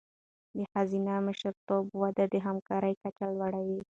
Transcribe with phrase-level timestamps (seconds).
[0.57, 3.79] د ښځینه مشرتابه وده د همکارۍ کچه لوړوي.